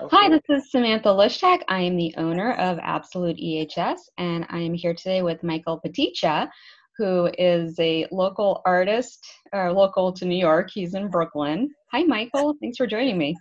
[0.00, 0.16] Okay.
[0.16, 1.60] Hi, this is Samantha Lushtak.
[1.68, 6.48] I am the owner of Absolute EHS, and I am here today with Michael Potecha,
[6.96, 9.22] who is a local artist,
[9.54, 10.70] uh, local to New York.
[10.72, 11.68] He's in Brooklyn.
[11.92, 12.54] Hi, Michael.
[12.62, 13.36] Thanks for joining me.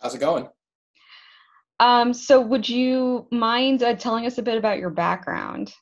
[0.00, 0.46] How's it going?
[1.80, 5.74] Um, so, would you mind uh, telling us a bit about your background?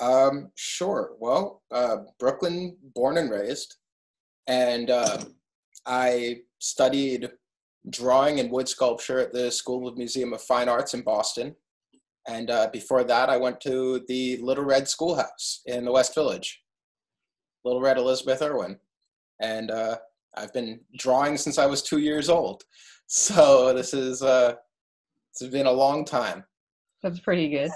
[0.00, 1.12] Um, sure.
[1.20, 3.76] Well, uh, Brooklyn, born and raised,
[4.48, 5.18] and uh,
[5.86, 7.30] I studied
[7.88, 11.54] drawing and wood sculpture at the School of Museum of Fine Arts in Boston.
[12.28, 16.62] And uh, before that, I went to the Little Red Schoolhouse in the West Village,
[17.64, 18.78] Little Red Elizabeth Irwin.
[19.40, 19.96] And uh,
[20.36, 22.62] I've been drawing since I was two years old.
[23.12, 24.54] So this is uh,
[25.32, 26.44] it's been a long time.
[27.02, 27.70] That's pretty good.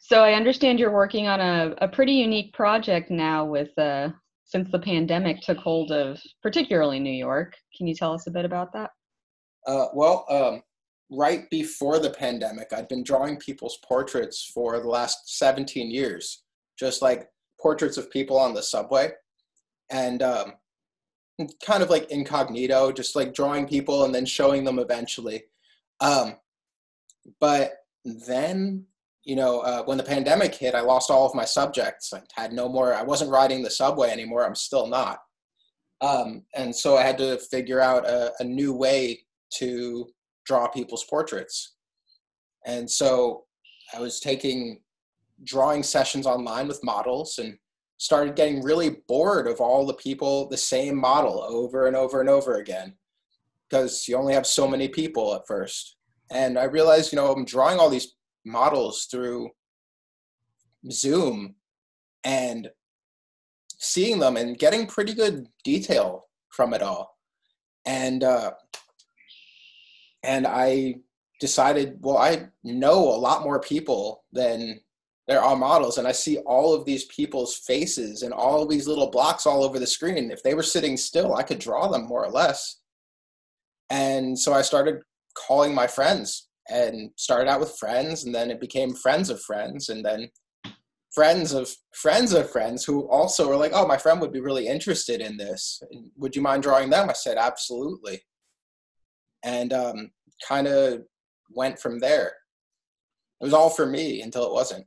[0.00, 4.08] So, I understand you're working on a, a pretty unique project now with uh,
[4.44, 7.52] since the pandemic took hold of particularly New York.
[7.76, 8.90] Can you tell us a bit about that?
[9.66, 10.62] Uh, well, um,
[11.10, 16.42] right before the pandemic, I'd been drawing people's portraits for the last 17 years,
[16.78, 17.28] just like
[17.60, 19.12] portraits of people on the subway.
[19.90, 20.52] And um,
[21.64, 25.44] kind of like incognito, just like drawing people and then showing them eventually.
[26.00, 26.36] Um,
[27.40, 27.74] but
[28.04, 28.84] then,
[29.24, 32.12] you know, uh, when the pandemic hit, I lost all of my subjects.
[32.12, 34.46] I had no more, I wasn't riding the subway anymore.
[34.46, 35.20] I'm still not.
[36.00, 39.20] Um, and so I had to figure out a, a new way
[39.58, 40.08] to
[40.46, 41.74] draw people's portraits.
[42.66, 43.44] And so
[43.94, 44.80] I was taking
[45.44, 47.56] drawing sessions online with models and
[47.96, 52.28] started getting really bored of all the people, the same model over and over and
[52.28, 52.94] over again,
[53.68, 55.96] because you only have so many people at first.
[56.30, 59.50] And I realized, you know, I'm drawing all these models through
[60.90, 61.56] Zoom
[62.24, 62.70] and
[63.78, 67.18] seeing them and getting pretty good detail from it all.
[67.86, 68.52] And uh,
[70.22, 70.96] and I
[71.40, 74.80] decided, well, I know a lot more people than
[75.26, 79.10] there are models, and I see all of these people's faces and all these little
[79.10, 80.30] blocks all over the screen.
[80.30, 82.80] If they were sitting still, I could draw them more or less.
[83.88, 85.00] And so I started
[85.34, 89.88] calling my friends and started out with friends, and then it became friends of friends,
[89.88, 90.30] and then
[91.14, 94.68] friends of friends of friends who also were like, oh, my friend would be really
[94.68, 95.82] interested in this.
[96.16, 97.08] Would you mind drawing them?
[97.08, 98.20] I said, absolutely
[99.42, 100.10] and um,
[100.46, 101.02] kind of
[101.50, 102.32] went from there.
[103.40, 104.86] It was all for me until it wasn't.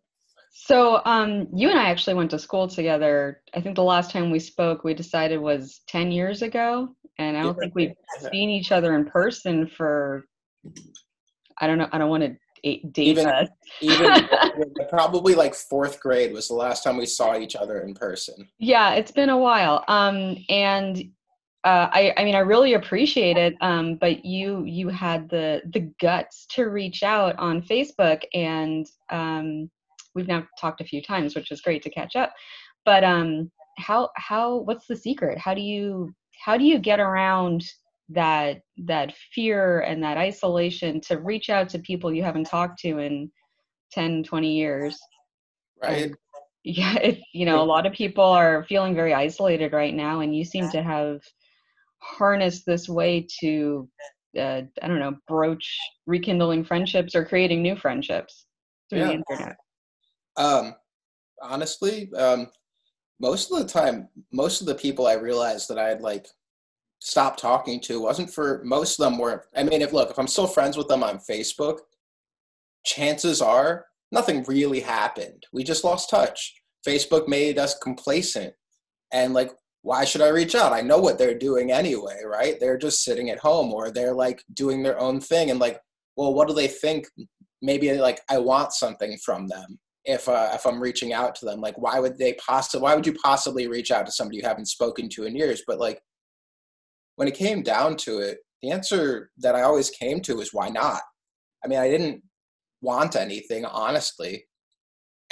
[0.55, 3.41] So, um, you and I actually went to school together.
[3.55, 6.89] I think the last time we spoke, we decided was 10 years ago.
[7.17, 7.95] And I don't think we've
[8.31, 10.25] seen each other in person for,
[11.59, 13.49] I don't know, I don't want to date even, us.
[13.81, 14.27] even
[14.89, 18.47] probably like fourth grade was the last time we saw each other in person.
[18.57, 19.83] Yeah, it's been a while.
[19.87, 21.03] Um, and
[21.63, 23.55] uh, I, I mean, I really appreciate it.
[23.61, 29.69] Um, but you, you had the the guts to reach out on Facebook, and um,
[30.13, 32.33] we've now talked a few times, which is great to catch up.
[32.85, 35.37] But um, how, how, what's the secret?
[35.37, 36.13] How do you,
[36.43, 37.63] how do you get around
[38.09, 42.97] that that fear and that isolation to reach out to people you haven't talked to
[42.97, 43.31] in
[43.93, 44.99] 10, 20 years?
[45.81, 46.03] Right.
[46.03, 46.15] And,
[46.63, 50.35] yeah, it, you know, a lot of people are feeling very isolated right now, and
[50.35, 51.19] you seem to have
[52.03, 53.87] harness this way to
[54.37, 58.45] uh, i don't know broach rekindling friendships or creating new friendships
[58.89, 59.07] through Yeah.
[59.07, 59.55] the internet
[60.35, 60.75] Um,
[61.41, 62.49] honestly, um,
[63.19, 66.27] most of the time, most of the people I realized that I had like
[66.99, 69.45] stopped talking to wasn't for most of them were.
[69.55, 71.79] I mean, if look, if I'm still friends with them on Facebook,
[72.85, 75.45] chances are nothing really happened.
[75.53, 76.55] We just lost touch.
[76.87, 78.53] Facebook made us complacent,
[79.11, 79.51] and like,
[79.83, 80.71] why should I reach out?
[80.73, 82.57] I know what they're doing anyway, right?
[82.59, 85.79] They're just sitting at home or they're like doing their own thing, and like,
[86.15, 87.05] well, what do they think?
[87.61, 91.59] Maybe like I want something from them if uh, if I'm reaching out to them.
[91.59, 92.83] Like, why would they possibly?
[92.83, 95.63] Why would you possibly reach out to somebody you haven't spoken to in years?
[95.67, 96.01] But like,
[97.17, 100.69] when it came down to it, the answer that I always came to is why
[100.69, 101.01] not?
[101.63, 102.23] I mean, I didn't
[102.81, 104.45] want anything, honestly,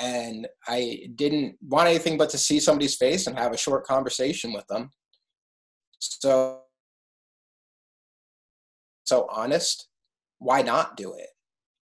[0.02, 4.52] and I didn't want anything but to see somebody's face and have a short conversation
[4.52, 4.90] with them.
[6.00, 6.62] So,
[9.04, 9.88] so honest.
[10.40, 11.28] Why not do it?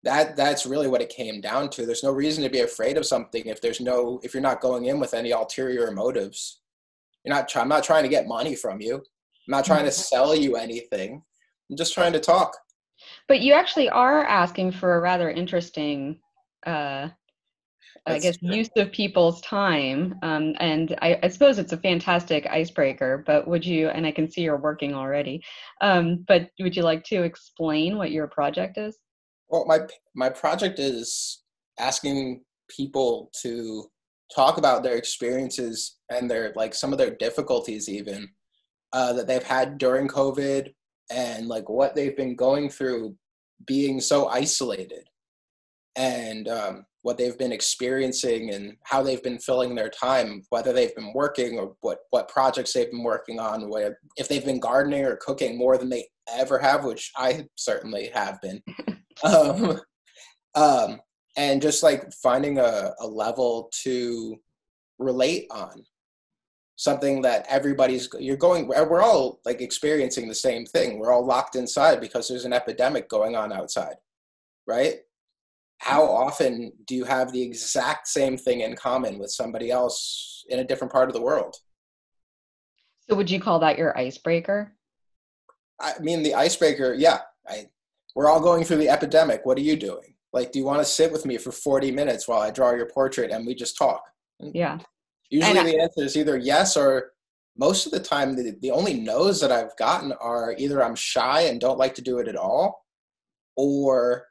[0.05, 3.07] that that's really what it came down to there's no reason to be afraid of
[3.07, 6.61] something if there's no if you're not going in with any ulterior motives
[7.25, 9.03] you're not i'm not trying to get money from you i'm
[9.49, 11.23] not trying to sell you anything
[11.71, 12.57] i'm just trying to talk
[13.27, 16.19] but you actually are asking for a rather interesting
[16.67, 17.09] uh
[18.13, 18.55] I guess true.
[18.55, 23.23] use of people's time, um, and I, I suppose it's a fantastic icebreaker.
[23.27, 23.89] But would you?
[23.89, 25.43] And I can see you're working already.
[25.81, 28.99] Um, but would you like to explain what your project is?
[29.49, 29.81] Well, my
[30.15, 31.43] my project is
[31.79, 33.87] asking people to
[34.35, 38.29] talk about their experiences and their like some of their difficulties even
[38.93, 40.73] uh, that they've had during COVID
[41.11, 43.17] and like what they've been going through
[43.67, 45.09] being so isolated
[45.97, 50.95] and um, what they've been experiencing and how they've been filling their time, whether they've
[50.95, 55.07] been working or what, what projects they've been working on, where if they've been gardening
[55.07, 58.63] or cooking more than they ever have, which I certainly have been.
[59.25, 59.81] um,
[60.55, 61.01] um,
[61.39, 64.37] and just like finding a, a level to
[64.99, 65.87] relate on.
[66.77, 70.99] Something that everybody's you're going we're all like experiencing the same thing.
[70.99, 73.97] We're all locked inside because there's an epidemic going on outside
[74.69, 74.99] right
[75.79, 80.59] how often do you have the exact same thing in common with somebody else in
[80.59, 81.55] a different part of the world?
[83.09, 84.75] So would you call that your icebreaker?
[85.81, 87.21] I mean the icebreaker yeah.
[87.49, 87.67] I,
[88.15, 89.47] we're all going through the epidemic.
[89.47, 90.15] What are you doing?
[90.33, 92.91] Like do you want to sit with me for 40 minutes while i draw your
[92.91, 94.03] portrait and we just talk?
[94.41, 94.79] Yeah.
[95.31, 97.13] Usually the answer is either yes or
[97.57, 101.43] most of the time the, the only no's that I've gotten are either I'm shy
[101.43, 102.85] and don't like to do it at all
[103.57, 104.28] or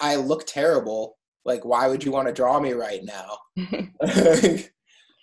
[0.00, 1.16] I look terrible.
[1.44, 3.38] Like, why would you want to draw me right now?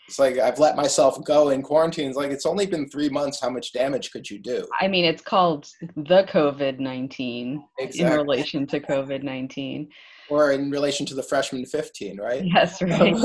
[0.08, 2.10] it's like I've let myself go in quarantine.
[2.10, 3.42] It's like it's only been three months.
[3.42, 4.68] How much damage could you do?
[4.80, 8.14] I mean, it's called the COVID nineteen exactly.
[8.14, 9.90] in relation to COVID nineteen,
[10.30, 12.44] or in relation to the freshman fifteen, right?
[12.46, 13.16] Yes, right.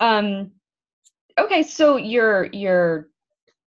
[0.00, 0.50] Um,
[1.38, 3.08] okay, so you're you're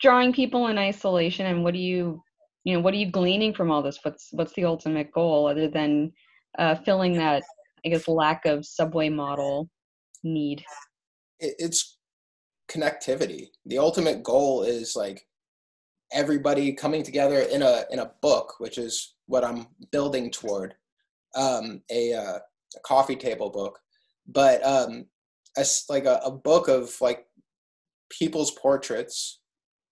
[0.01, 2.23] drawing people in isolation, and what do you
[2.65, 3.99] you know what are you gleaning from all this?
[4.01, 6.11] What's what's the ultimate goal other than
[6.57, 7.43] uh, filling that
[7.85, 9.69] I guess lack of subway model
[10.23, 10.65] need?
[11.39, 11.97] It's
[12.69, 13.47] connectivity.
[13.67, 15.27] The ultimate goal is like
[16.11, 20.73] everybody coming together in a in a book, which is what I'm building toward,
[21.35, 23.79] um, a, uh, a coffee table book.
[24.27, 25.05] But um,
[25.87, 27.25] like a, a book of like
[28.09, 29.39] people's portraits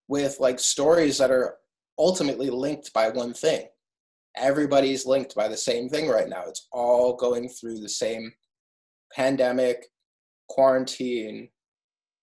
[0.08, 1.58] with like stories that are
[1.98, 3.68] ultimately linked by one thing.
[4.36, 6.44] Everybody's linked by the same thing right now.
[6.48, 8.34] It's all going through the same
[9.16, 9.86] pandemic,
[10.50, 11.50] quarantine,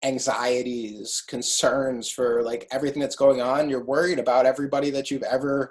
[0.03, 3.69] anxieties, concerns for like everything that's going on.
[3.69, 5.71] You're worried about everybody that you've ever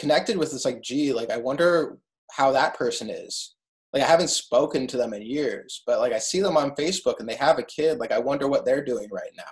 [0.00, 0.52] connected with.
[0.52, 1.98] It's like, gee, like I wonder
[2.32, 3.54] how that person is
[3.92, 7.20] like I haven't spoken to them in years, but like I see them on Facebook
[7.20, 7.98] and they have a kid.
[7.98, 9.42] Like I wonder what they're doing right now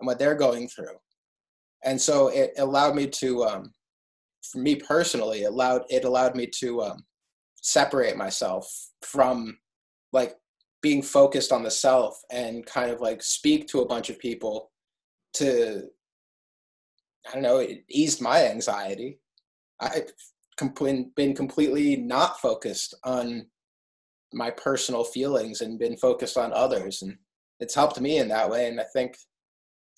[0.00, 0.96] and what they're going through.
[1.86, 3.72] And so it allowed me to, um,
[4.42, 7.04] for me personally, it allowed it allowed me to um,
[7.62, 8.68] separate myself
[9.02, 9.56] from
[10.12, 10.34] like
[10.82, 14.70] being focused on the self and kind of like speak to a bunch of people
[15.34, 15.84] to
[17.28, 19.18] I don't know, it eased my anxiety.
[19.80, 20.12] I've
[21.16, 23.46] been completely not focused on
[24.32, 27.16] my personal feelings and been focused on others and
[27.60, 29.16] it's helped me in that way and i think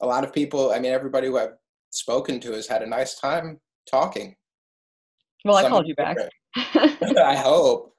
[0.02, 1.54] a lot of people i mean everybody who i've
[1.90, 4.34] spoken to has had a nice time talking.
[5.44, 6.16] Well i called you back.
[6.56, 7.94] i hope.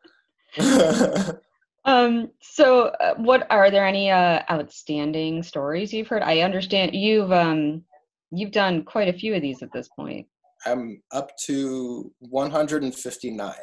[1.85, 6.21] Um so uh, what are there any uh outstanding stories you've heard?
[6.21, 7.83] I understand you've um
[8.31, 10.27] you've done quite a few of these at this point.
[10.65, 13.53] I'm up to 159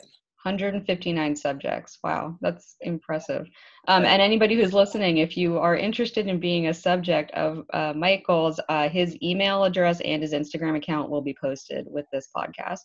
[0.47, 1.99] 159 subjects.
[2.05, 3.49] Wow, that's impressive.
[3.89, 7.93] Um, and anybody who's listening, if you are interested in being a subject of uh,
[7.97, 12.83] Michael's, uh, his email address and his Instagram account will be posted with this podcast.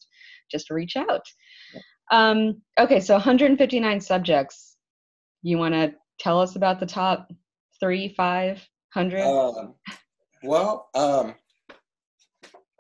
[0.50, 1.26] Just reach out.
[2.12, 4.76] Um, okay, so 159 subjects.
[5.44, 7.30] You want to tell us about the top
[7.80, 9.22] three, five hundred?
[9.22, 9.76] Um,
[10.44, 11.36] well, um,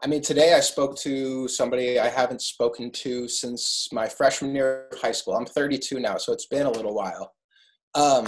[0.03, 4.88] I mean, today I spoke to somebody I haven't spoken to since my freshman year
[4.91, 5.36] of high school.
[5.36, 7.34] I'm 32 now, so it's been a little while.
[7.93, 8.25] Um,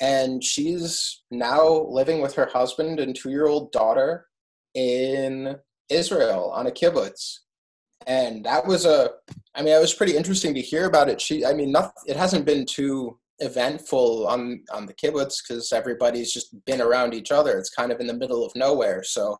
[0.00, 4.26] and she's now living with her husband and two year old daughter
[4.74, 5.56] in
[5.88, 7.38] Israel on a kibbutz.
[8.06, 9.10] And that was a,
[9.56, 11.20] I mean, it was pretty interesting to hear about it.
[11.20, 11.74] She, I mean,
[12.06, 17.32] it hasn't been too eventful on on the kibbutz because everybody's just been around each
[17.32, 17.58] other.
[17.58, 19.38] It's kind of in the middle of nowhere, so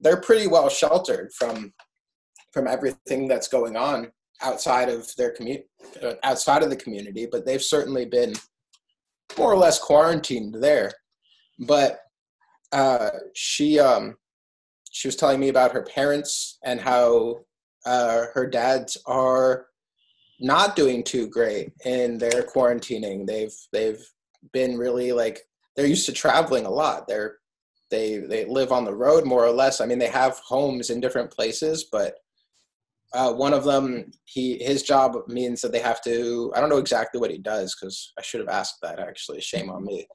[0.00, 1.72] they're pretty well sheltered from
[2.52, 4.10] from everything that's going on
[4.42, 5.66] outside of their community
[6.02, 8.32] uh, outside of the community but they've certainly been
[9.36, 10.92] more or less quarantined there.
[11.58, 12.00] But
[12.72, 14.16] uh, she um,
[14.90, 17.40] she was telling me about her parents and how
[17.84, 19.66] uh, her dads are
[20.40, 23.26] not doing too great in their quarantining.
[23.26, 24.02] They've they've
[24.52, 25.40] been really like
[25.76, 27.08] they're used to traveling a lot.
[27.08, 27.37] They're
[27.90, 29.80] they they live on the road more or less.
[29.80, 32.14] I mean, they have homes in different places, but
[33.14, 36.52] uh, one of them, he his job means that they have to.
[36.54, 38.98] I don't know exactly what he does because I should have asked that.
[38.98, 40.06] Actually, shame on me.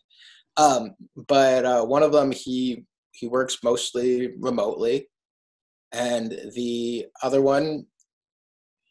[0.58, 0.96] Um,
[1.27, 5.08] but uh, one of them, he he works mostly remotely,
[5.92, 7.88] and the other one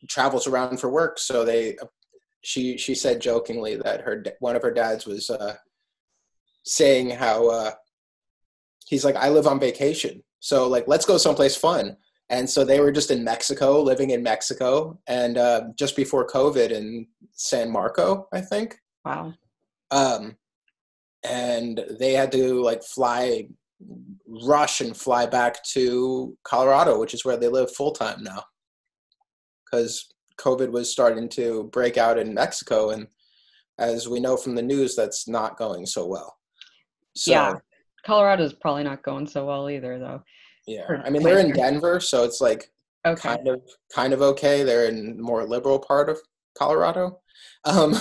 [0.09, 1.19] travels around for work.
[1.19, 1.77] So they,
[2.41, 5.55] she she said jokingly that her one of her dads was uh,
[6.65, 7.71] saying how uh,
[8.87, 11.97] he's like, I live on vacation, so like let's go someplace fun
[12.33, 16.71] and so they were just in Mexico, living in Mexico, and uh, just before COVID
[16.71, 18.79] in San Marco, I think.
[19.05, 19.35] Wow.
[19.91, 20.37] Um,
[21.23, 23.49] and they had to like fly,
[24.27, 28.43] rush and fly back to Colorado, which is where they live full time now,
[29.65, 33.09] because COVID was starting to break out in Mexico, and
[33.79, 36.39] as we know from the news, that's not going so well.
[37.15, 37.55] So, yeah,
[38.05, 40.23] Colorado's probably not going so well either, though.
[40.67, 42.71] Yeah, I mean they're in Denver, so it's like
[43.05, 43.21] okay.
[43.21, 44.63] kind of kind of okay.
[44.63, 46.19] They're in more liberal part of
[46.57, 47.21] Colorado,
[47.65, 47.93] um,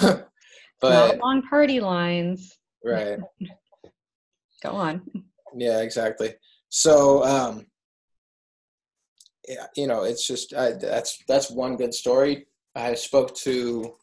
[0.79, 2.57] but not along party lines.
[2.83, 3.19] Right.
[4.63, 5.01] Go on.
[5.55, 6.35] Yeah, exactly.
[6.69, 7.65] So, um,
[9.47, 12.45] yeah, you know, it's just uh, that's that's one good story.
[12.75, 13.95] I spoke to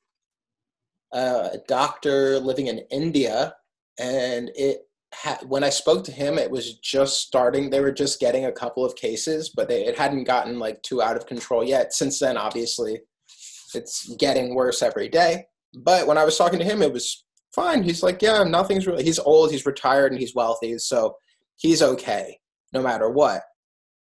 [1.12, 3.54] uh, a doctor living in India,
[3.98, 4.88] and it
[5.46, 7.70] when I spoke to him, it was just starting.
[7.70, 11.02] They were just getting a couple of cases, but they, it hadn't gotten like too
[11.02, 11.92] out of control yet.
[11.94, 13.00] Since then, obviously,
[13.74, 15.46] it's getting worse every day.
[15.74, 17.24] But when I was talking to him, it was
[17.54, 17.82] fine.
[17.82, 19.04] He's like, yeah, nothing's really.
[19.04, 21.16] He's old, he's retired, and he's wealthy, so
[21.56, 22.38] he's okay
[22.72, 23.42] no matter what.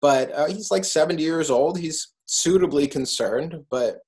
[0.01, 1.77] But uh, he's like 70 years old.
[1.77, 3.99] He's suitably concerned, but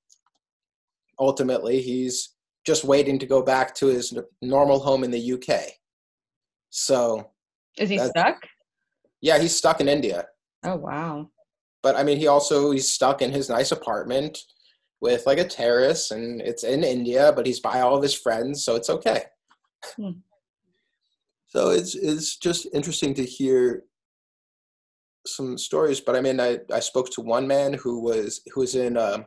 [1.19, 5.71] ultimately, he's just waiting to go back to his normal home in the UK.
[6.75, 7.31] So
[7.77, 8.35] is he stuck?
[9.21, 10.27] Yeah, he's stuck in India.
[10.65, 11.29] Oh wow.
[11.81, 14.37] But I mean he also he's stuck in his nice apartment
[14.99, 18.65] with like a terrace and it's in India, but he's by all of his friends,
[18.65, 19.23] so it's okay.
[19.95, 20.19] Hmm.
[21.47, 23.83] So it's it's just interesting to hear
[25.25, 26.01] some stories.
[26.01, 29.23] But I mean, I, I spoke to one man who was who was in uh,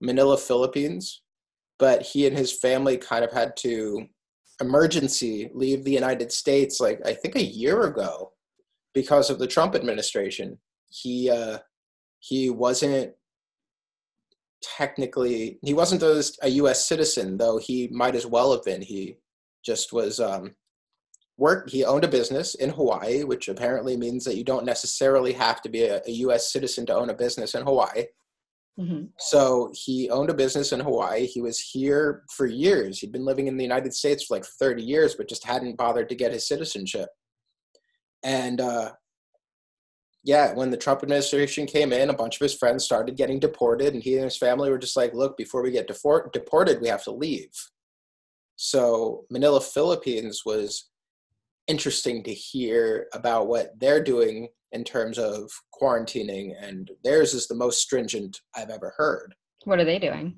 [0.00, 1.20] Manila, Philippines,
[1.78, 4.06] but he and his family kind of had to
[4.60, 8.32] emergency leave the United States like I think a year ago
[8.94, 10.58] because of the Trump administration.
[10.90, 11.58] He uh,
[12.18, 13.14] he wasn't
[14.62, 16.86] technically he wasn't a, U.S.
[16.86, 18.82] citizen though he might as well have been.
[18.82, 19.16] He
[19.64, 20.54] just was um,
[21.38, 21.70] work.
[21.70, 25.68] He owned a business in Hawaii, which apparently means that you don't necessarily have to
[25.68, 26.52] be a, a U.S.
[26.52, 28.04] citizen to own a business in Hawaii.
[28.78, 29.06] Mm-hmm.
[29.18, 31.26] So he owned a business in Hawaii.
[31.26, 32.98] He was here for years.
[32.98, 36.08] He'd been living in the United States for like 30 years, but just hadn't bothered
[36.08, 37.08] to get his citizenship.
[38.22, 38.92] And uh,
[40.24, 43.94] yeah, when the Trump administration came in, a bunch of his friends started getting deported,
[43.94, 46.88] and he and his family were just like, look, before we get defor- deported, we
[46.88, 47.50] have to leave.
[48.56, 50.89] So Manila, Philippines was
[51.66, 55.50] interesting to hear about what they're doing in terms of
[55.80, 59.34] quarantining, and theirs is the most stringent I've ever heard.
[59.64, 60.36] What are they doing?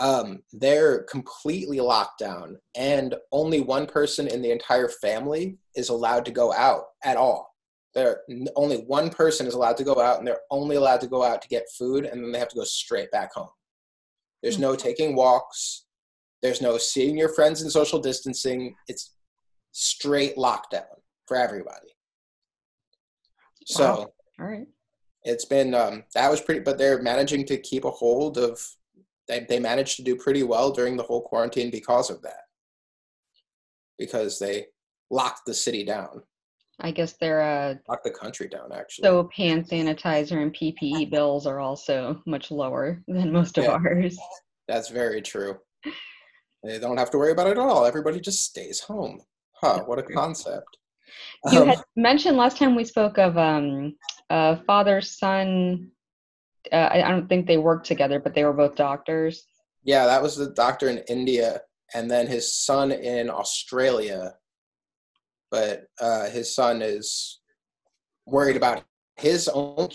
[0.00, 6.24] Um, they're completely locked down, and only one person in the entire family is allowed
[6.26, 7.54] to go out at all.
[7.94, 8.20] There,
[8.54, 11.42] only one person is allowed to go out, and they're only allowed to go out
[11.42, 13.48] to get food, and then they have to go straight back home.
[14.42, 14.62] There's mm-hmm.
[14.62, 15.86] no taking walks.
[16.42, 18.76] There's no seeing your friends and social distancing.
[18.86, 19.14] It's
[19.72, 20.86] straight lockdown
[21.26, 21.88] for everybody.
[23.66, 24.06] So, wow.
[24.40, 24.66] all right.
[25.24, 28.60] It's been um, that was pretty, but they're managing to keep a hold of.
[29.26, 32.44] They they managed to do pretty well during the whole quarantine because of that.
[33.98, 34.66] Because they
[35.10, 36.22] locked the city down.
[36.80, 39.02] I guess they're uh locked the country down actually.
[39.04, 44.18] So hand sanitizer and PPE bills are also much lower than most of yeah, ours.
[44.68, 45.58] That's very true.
[46.62, 47.84] They don't have to worry about it at all.
[47.84, 49.20] Everybody just stays home.
[49.60, 50.78] Huh, what a concept.
[51.50, 53.96] You um, had mentioned last time we spoke of um,
[54.30, 55.90] uh, father son.
[56.72, 59.46] Uh, I, I don't think they worked together, but they were both doctors.
[59.84, 61.62] Yeah, that was the doctor in India,
[61.94, 64.34] and then his son in Australia.
[65.50, 67.40] But uh, his son is
[68.26, 68.84] worried about
[69.16, 69.88] his own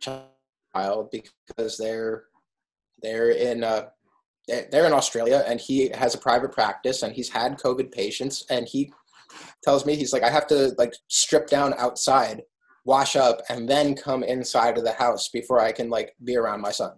[0.00, 2.24] child because they're
[3.02, 3.86] they're in uh,
[4.70, 8.66] they're in Australia and he has a private practice and he's had COVID patients and
[8.66, 8.92] he
[9.62, 12.42] tells me he's like I have to like strip down outside,
[12.84, 16.60] wash up, and then come inside of the house before I can like be around
[16.60, 16.92] my son.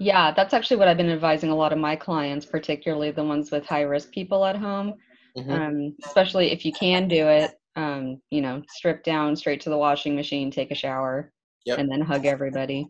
[0.00, 3.50] Yeah, that's actually what I've been advising a lot of my clients, particularly the ones
[3.50, 4.94] with high risk people at home.
[5.36, 5.50] Mm-hmm.
[5.50, 9.76] Um, especially if you can do it, um, you know, strip down straight to the
[9.76, 11.32] washing machine, take a shower,
[11.64, 11.78] yep.
[11.78, 12.88] and then hug everybody.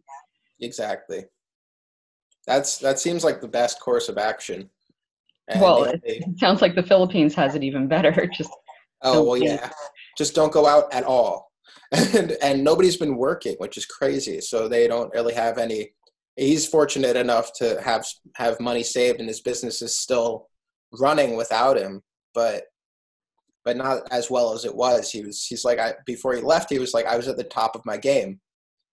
[0.60, 1.24] exactly.
[2.48, 4.70] That's that seems like the best course of action.
[5.48, 8.26] And well, they, it sounds like the Philippines has it even better.
[8.32, 8.50] Just
[9.02, 9.70] oh well, yeah.
[10.16, 11.52] Just don't go out at all,
[11.92, 14.40] and and nobody's been working, which is crazy.
[14.40, 15.90] So they don't really have any.
[16.36, 20.48] He's fortunate enough to have have money saved, and his business is still
[20.92, 22.02] running without him,
[22.34, 22.64] but
[23.62, 25.10] but not as well as it was.
[25.10, 27.44] He was he's like I before he left, he was like I was at the
[27.44, 28.40] top of my game.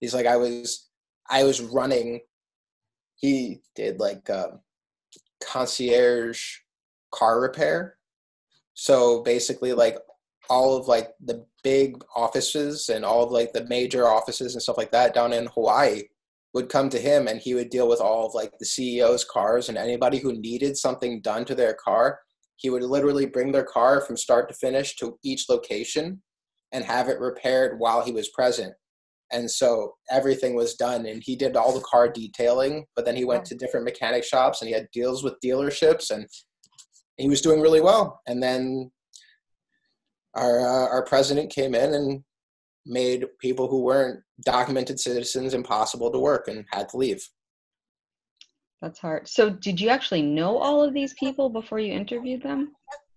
[0.02, 0.90] He's like I was
[1.30, 2.20] I was running.
[3.16, 4.60] He did like um,
[5.44, 6.42] concierge
[7.12, 7.98] car repair.
[8.74, 9.98] So basically, like
[10.50, 14.78] all of like the big offices and all of like the major offices and stuff
[14.78, 16.04] like that down in Hawaii
[16.54, 19.68] would come to him and he would deal with all of like the CEO's cars
[19.70, 22.20] and anybody who needed something done to their car.
[22.56, 26.22] He would literally bring their car from start to finish to each location
[26.72, 28.74] and have it repaired while he was present.
[29.32, 33.26] And so everything was done and he did all the car detailing, but then he
[33.26, 36.28] went to different mechanic shops and he had deals with dealerships and
[37.18, 38.22] he was doing really well.
[38.28, 38.92] And then
[40.36, 42.24] our uh, our president came in and
[42.86, 47.28] made people who weren't documented citizens impossible to work and had to leave.
[48.82, 49.28] That's hard.
[49.28, 52.74] So, did you actually know all of these people before you interviewed them?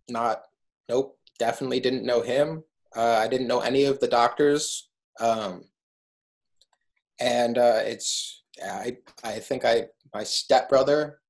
[0.09, 0.43] Not,
[0.89, 1.17] nope.
[1.39, 2.65] Definitely didn't know him.
[2.97, 4.89] Uh, I didn't know any of the doctors.
[5.21, 5.65] Um,
[7.21, 11.21] and uh, it's, I, I think I, my stepbrother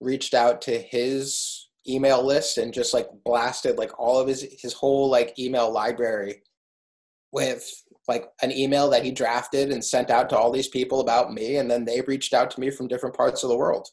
[0.00, 4.74] reached out to his email list and just like blasted like all of his his
[4.74, 6.42] whole like email library
[7.32, 7.64] with
[8.06, 11.56] like an email that he drafted and sent out to all these people about me.
[11.56, 13.88] And then they reached out to me from different parts of the world.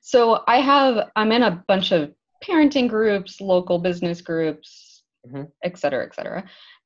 [0.00, 2.12] So i have i'm in a bunch of
[2.44, 5.44] parenting groups local business groups mm-hmm.
[5.64, 6.44] et cetera et cetera.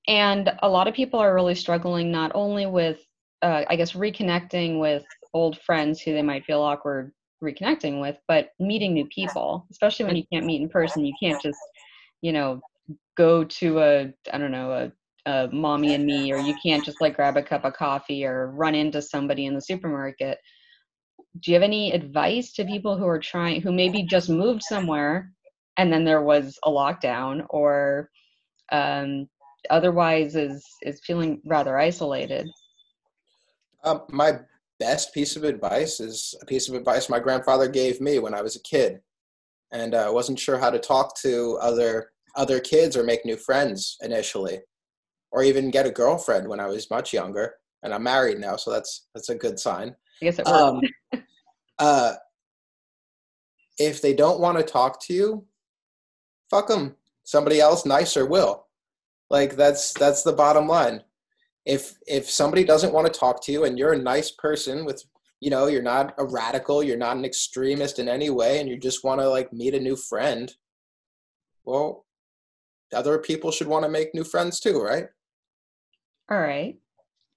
[0.09, 2.99] And a lot of people are really struggling not only with
[3.43, 5.05] uh, i guess reconnecting with
[5.35, 10.17] old friends who they might feel awkward reconnecting with, but meeting new people, especially when
[10.17, 11.59] you can't meet in person, you can't just,
[12.23, 12.61] you know,
[13.17, 14.73] go to a, I don't know,
[15.27, 18.25] a, a mommy and me, or you can't just like grab a cup of coffee
[18.25, 20.39] or run into somebody in the supermarket.
[21.41, 25.33] Do you have any advice to people who are trying, who maybe just moved somewhere
[25.77, 28.11] and then there was a lockdown or
[28.73, 29.29] um,
[29.71, 32.49] otherwise is, is feeling rather isolated?
[33.85, 34.41] Um, my
[34.79, 38.43] best piece of advice is a piece of advice my grandfather gave me when I
[38.43, 39.01] was a kid,
[39.73, 43.37] and I uh, wasn't sure how to talk to other other kids or make new
[43.37, 44.61] friends initially,
[45.31, 47.55] or even get a girlfriend when I was much younger.
[47.83, 49.95] And I'm married now, so that's that's a good sign.
[50.21, 50.87] I guess it worked.
[51.13, 51.23] Um,
[51.79, 52.15] uh,
[53.79, 55.47] if they don't want to talk to you,
[56.51, 56.97] fuck them.
[57.25, 58.67] Somebody else nicer will.
[59.31, 61.03] Like that's that's the bottom line
[61.71, 65.05] if if somebody doesn't want to talk to you and you're a nice person with
[65.39, 68.77] you know you're not a radical you're not an extremist in any way and you
[68.77, 70.53] just want to like meet a new friend
[71.65, 72.05] well
[72.93, 75.07] other people should want to make new friends too right?
[76.29, 76.77] All right.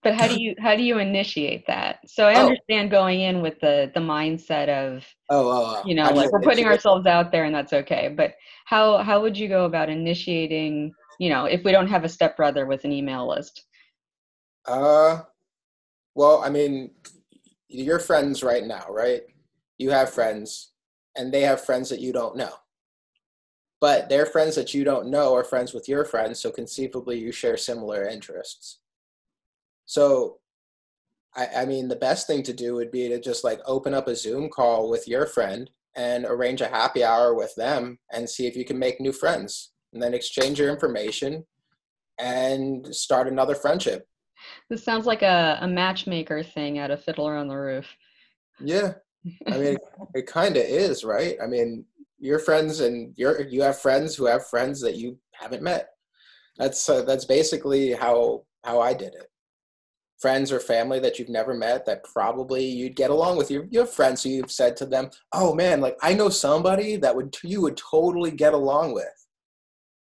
[0.02, 2.00] But how do you how do you initiate that?
[2.08, 2.48] So i oh.
[2.48, 5.88] understand going in with the the mindset of oh, oh, oh.
[5.88, 8.34] you know like we're putting ourselves out there and that's okay but
[8.66, 12.66] how how would you go about initiating you know if we don't have a stepbrother
[12.66, 13.66] with an email list
[14.66, 15.22] uh,
[16.16, 16.92] well, I mean,
[17.68, 19.22] you're friends right now, right?
[19.78, 20.72] You have friends,
[21.18, 22.54] and they have friends that you don't know.
[23.82, 27.32] But their friends that you don't know are friends with your friends, so conceivably you
[27.32, 28.80] share similar interests.
[29.86, 30.40] So,
[31.36, 34.08] I, I mean, the best thing to do would be to just like open up
[34.08, 38.48] a Zoom call with your friend and arrange a happy hour with them and see
[38.48, 41.46] if you can make new friends and then exchange your information
[42.20, 44.08] and start another friendship
[44.70, 47.86] this sounds like a, a matchmaker thing at a Fiddler on the Roof.
[48.60, 48.94] Yeah,
[49.48, 49.78] I mean,
[50.14, 51.38] it kind of is, right?
[51.42, 51.86] I mean,
[52.20, 55.90] your friends and your you have friends who have friends that you haven't met.
[56.58, 59.30] That's uh, that's basically how how I did it.
[60.20, 63.52] Friends or family that you've never met that probably you'd get along with.
[63.52, 66.96] You you have friends who you've said to them, "Oh man, like I know somebody
[66.98, 69.23] that would you would totally get along with."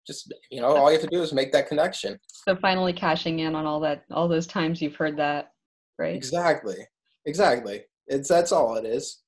[0.06, 2.18] Just you know all you have to do is make that connection.
[2.26, 5.52] So finally cashing in on all that all those times you've heard that
[6.00, 6.16] right?
[6.16, 6.78] Exactly.
[7.26, 7.82] Exactly.
[8.08, 9.18] It's that's all it is.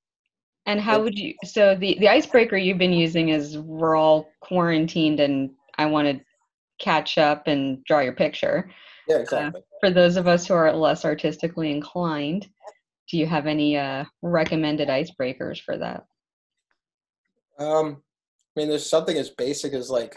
[0.67, 5.21] And how would you so the the icebreaker you've been using is we're all quarantined
[5.21, 6.25] and i want to
[6.79, 8.71] catch up and draw your picture.
[9.09, 9.61] Yeah uh, exactly.
[9.61, 12.49] uh, for those of us who are less artistically inclined
[13.11, 16.05] do you have any uh, recommended icebreakers for that?
[17.59, 18.03] Um
[18.57, 20.17] i mean there's something as basic as like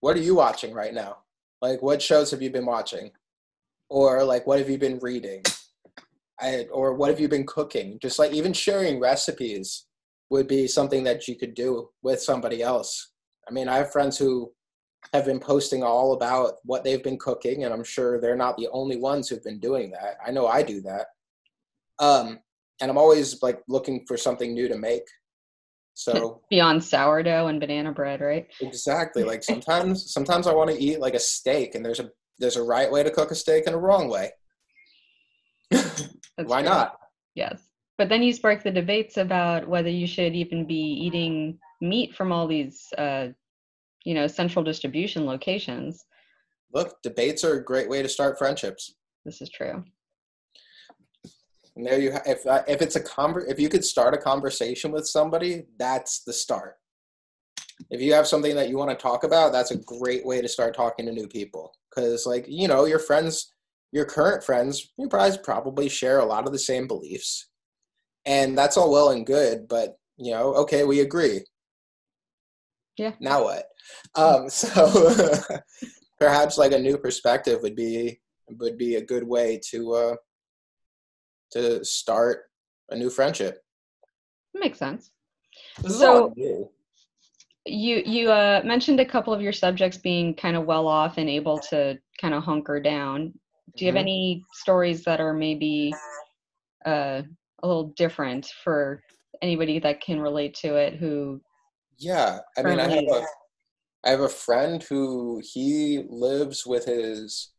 [0.00, 1.18] what are you watching right now?
[1.62, 3.10] Like, what shows have you been watching?
[3.88, 5.42] Or, like, what have you been reading?
[6.40, 7.98] I, or what have you been cooking?
[8.00, 9.86] Just like even sharing recipes
[10.30, 13.12] would be something that you could do with somebody else.
[13.48, 14.52] I mean, I have friends who
[15.12, 18.68] have been posting all about what they've been cooking, and I'm sure they're not the
[18.72, 20.16] only ones who've been doing that.
[20.24, 21.06] I know I do that.
[21.98, 22.38] Um,
[22.80, 25.02] and I'm always like looking for something new to make.
[25.94, 28.46] So beyond sourdough and banana bread, right?
[28.60, 29.24] Exactly.
[29.24, 32.62] Like sometimes, sometimes I want to eat like a steak, and there's a there's a
[32.62, 34.30] right way to cook a steak and a wrong way.
[35.70, 36.70] Why true.
[36.70, 36.98] not?
[37.34, 37.62] Yes.
[37.98, 42.32] But then you spark the debates about whether you should even be eating meat from
[42.32, 43.28] all these, uh,
[44.04, 46.06] you know, central distribution locations.
[46.72, 48.94] Look, debates are a great way to start friendships.
[49.26, 49.84] This is true.
[51.76, 54.18] And there you, ha- if uh, if it's a conver- if you could start a
[54.18, 56.76] conversation with somebody, that's the start.
[57.90, 60.48] If you have something that you want to talk about, that's a great way to
[60.48, 61.72] start talking to new people.
[61.88, 63.52] Because, like, you know, your friends,
[63.90, 67.50] your current friends, you guys probably share a lot of the same beliefs
[68.26, 71.40] and that's all well and good but you know okay we agree
[72.96, 73.64] yeah now what
[74.16, 75.14] um so
[76.18, 78.20] perhaps like a new perspective would be
[78.58, 80.14] would be a good way to uh
[81.52, 82.50] to start
[82.90, 83.62] a new friendship.
[84.54, 85.10] Makes sense.
[85.86, 86.32] So
[87.66, 91.28] you you uh, mentioned a couple of your subjects being kind of well off and
[91.28, 93.32] able to kind of hunker down.
[93.76, 94.00] Do you have mm-hmm.
[94.00, 95.94] any stories that are maybe
[96.84, 97.22] uh,
[97.62, 99.02] a little different for
[99.42, 101.40] anybody that can relate to it who
[101.98, 103.24] yeah i mean i have a
[104.04, 107.52] i have a friend who he lives with his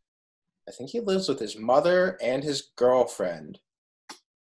[0.67, 3.59] i think he lives with his mother and his girlfriend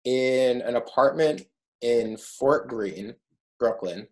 [0.05, 1.43] in an apartment
[1.81, 3.14] in fort greene
[3.59, 4.07] brooklyn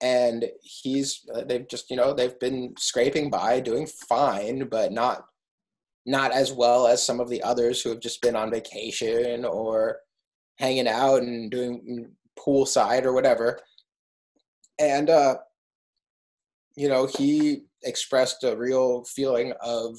[0.00, 5.26] and he's uh, they've just you know they've been scraping by doing fine but not
[6.06, 9.98] not as well as some of the others who have just been on vacation or
[10.58, 13.60] hanging out and doing poolside or whatever.
[14.78, 15.36] And, uh,
[16.76, 19.98] you know, he expressed a real feeling of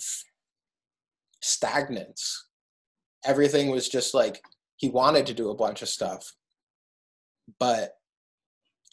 [1.43, 2.33] stagnance.
[3.25, 4.41] Everything was just like
[4.77, 6.33] he wanted to do a bunch of stuff,
[7.59, 7.97] but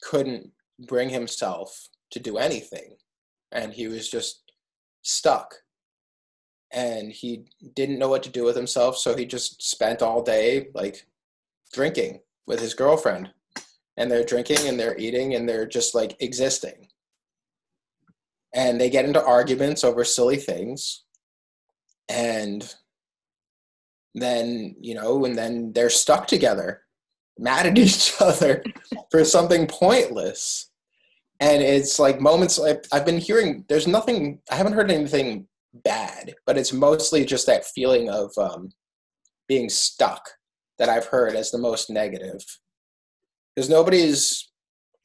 [0.03, 0.51] couldn't
[0.87, 2.97] bring himself to do anything.
[3.51, 4.53] And he was just
[5.03, 5.55] stuck.
[6.73, 10.69] And he didn't know what to do with himself, so he just spent all day
[10.75, 11.07] like
[11.73, 13.31] drinking with his girlfriend
[13.97, 16.89] and they're drinking and they're eating and they're just like existing
[18.55, 21.05] and they get into arguments over silly things
[22.09, 22.75] and
[24.15, 26.83] then you know and then they're stuck together
[27.39, 28.63] mad at each other
[29.11, 30.71] for something pointless
[31.41, 35.47] and it's like moments like i've been hearing there's nothing i haven't heard anything
[35.85, 38.71] bad but it's mostly just that feeling of um,
[39.49, 40.31] being stuck
[40.79, 42.43] that I've heard as the most negative.
[43.55, 44.51] Because nobody's,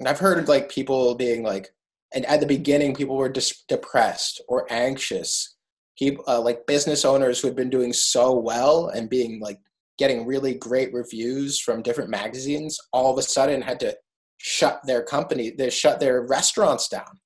[0.05, 1.69] I've heard like people being like,
[2.13, 5.56] and at the beginning, people were dis- depressed or anxious.
[5.97, 9.59] People uh, like business owners who had been doing so well and being like
[9.97, 13.95] getting really great reviews from different magazines, all of a sudden had to
[14.37, 17.19] shut their company, they shut their restaurants down,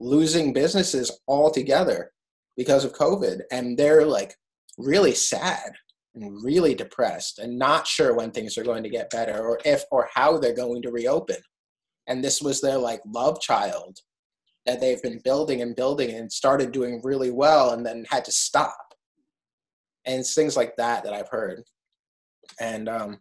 [0.00, 2.10] losing businesses altogether
[2.56, 3.40] because of COVID.
[3.50, 4.34] And they're like
[4.76, 5.72] really sad
[6.14, 9.82] and really depressed and not sure when things are going to get better or if
[9.90, 11.36] or how they're going to reopen.
[12.06, 13.98] And this was their like love child
[14.66, 18.32] that they've been building and building and started doing really well and then had to
[18.32, 18.94] stop.
[20.06, 21.64] And it's things like that that I've heard.
[22.60, 23.18] And um,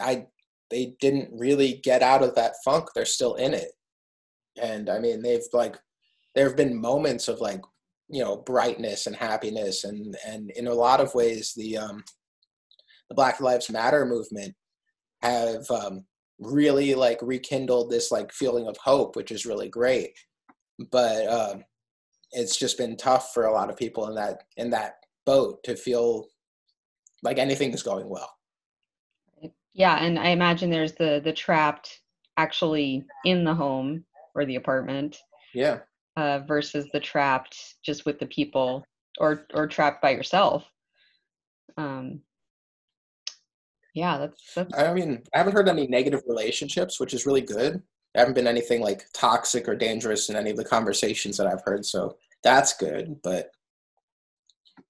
[0.00, 0.26] I
[0.70, 2.88] they didn't really get out of that funk.
[2.94, 3.72] They're still in it.
[4.60, 5.76] And I mean, they've like
[6.34, 7.60] there have been moments of like
[8.08, 12.04] you know brightness and happiness and and in a lot of ways the um
[13.08, 14.54] the black lives matter movement
[15.22, 16.04] have um
[16.38, 20.12] really like rekindled this like feeling of hope which is really great.
[20.90, 21.64] But um
[22.32, 24.94] it's just been tough for a lot of people in that in that
[25.26, 26.28] boat to feel
[27.22, 28.32] like anything is going well.
[29.74, 32.00] Yeah and i imagine there's the the trapped
[32.36, 35.18] actually in the home or the apartment
[35.54, 35.78] yeah.
[36.16, 38.84] uh, versus the trapped just with the people
[39.18, 40.64] or or trapped by yourself.
[41.76, 42.20] Um,
[43.94, 44.78] yeah, that's, that's.
[44.78, 47.82] I mean, I haven't heard any negative relationships, which is really good.
[48.14, 51.62] There haven't been anything like toxic or dangerous in any of the conversations that I've
[51.64, 53.16] heard, so that's good.
[53.22, 53.50] But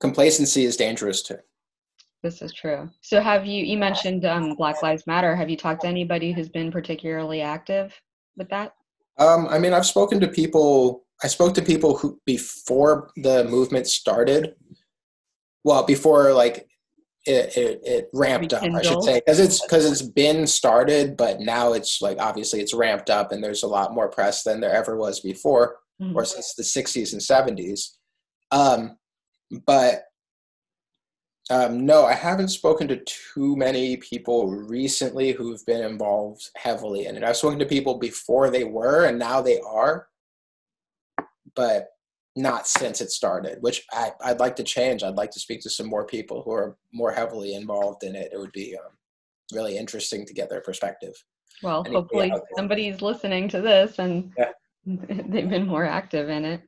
[0.01, 1.39] complacency is dangerous too.
[2.23, 2.89] This is true.
[3.01, 3.65] So, have you?
[3.65, 5.37] You mentioned um, Black Lives Matter.
[5.37, 7.95] Have you talked to anybody who's been particularly active
[8.37, 8.75] with that?
[9.19, 13.87] Um, I mean, I've spoken to people I spoke to people who before the movement
[13.87, 14.55] started,
[15.63, 16.69] well, before like
[17.25, 21.41] it, it, it ramped up, I should say, because it's because it's been started, but
[21.41, 24.75] now it's like obviously it's ramped up, and there's a lot more press than there
[24.75, 26.17] ever was before, mm-hmm.
[26.17, 27.91] or since the '60s and '70s.
[28.51, 28.97] Um,
[29.67, 30.05] but
[31.51, 37.17] um, no, I haven't spoken to too many people recently who've been involved heavily in
[37.17, 37.23] it.
[37.23, 40.09] I've spoken to people before they were, and now they are,
[41.55, 41.89] but
[42.35, 45.03] not since it started, which I, would like to change.
[45.03, 48.31] I'd like to speak to some more people who are more heavily involved in it.
[48.33, 48.93] It would be um,
[49.53, 51.15] really interesting to get their perspective.
[51.63, 54.51] Well, hopefully somebody's listening to this and yeah.
[54.87, 56.63] they've been more active in it.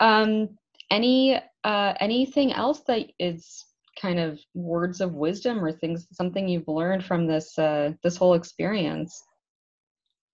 [0.00, 0.50] Um,
[0.90, 3.64] any uh, anything else that is
[4.00, 8.34] kind of words of wisdom or things something you've learned from this uh, this whole
[8.34, 9.22] experience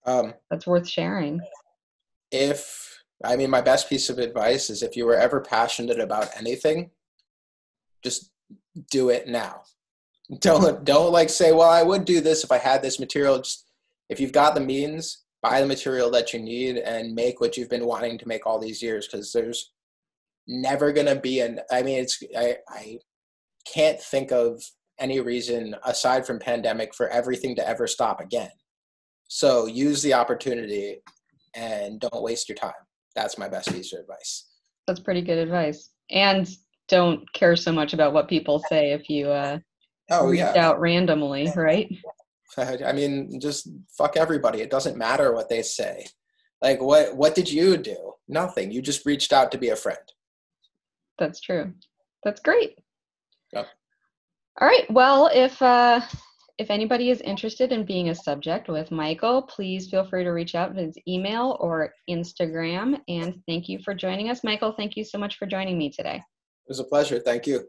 [0.06, 1.40] um, that's worth sharing?
[2.30, 2.89] If
[3.24, 6.90] I mean, my best piece of advice is if you were ever passionate about anything,
[8.02, 8.30] just
[8.90, 9.62] do it now.
[10.38, 13.38] Don't don't like say, well, I would do this if I had this material.
[13.38, 13.66] Just
[14.08, 17.68] if you've got the means, buy the material that you need and make what you've
[17.68, 19.06] been wanting to make all these years.
[19.06, 19.72] Because there's
[20.46, 21.60] never gonna be an.
[21.70, 22.98] I mean, it's I I
[23.66, 24.62] can't think of
[24.98, 28.50] any reason aside from pandemic for everything to ever stop again.
[29.28, 31.02] So use the opportunity
[31.54, 32.72] and don't waste your time
[33.14, 34.46] that's my best piece of advice.
[34.86, 35.90] That's pretty good advice.
[36.10, 36.48] And
[36.88, 39.58] don't care so much about what people say if you uh
[40.10, 41.90] oh yeah out randomly, right?
[42.56, 44.60] I mean, just fuck everybody.
[44.60, 46.06] It doesn't matter what they say.
[46.60, 48.14] Like what what did you do?
[48.28, 48.70] Nothing.
[48.70, 49.98] You just reached out to be a friend.
[51.18, 51.72] That's true.
[52.24, 52.78] That's great.
[53.52, 53.68] Yep.
[54.60, 54.90] All right.
[54.90, 56.00] Well, if uh
[56.60, 60.54] if anybody is interested in being a subject with Michael, please feel free to reach
[60.54, 63.00] out his email or Instagram.
[63.08, 64.44] And thank you for joining us.
[64.44, 66.16] Michael, thank you so much for joining me today.
[66.16, 67.18] It was a pleasure.
[67.18, 67.66] Thank you.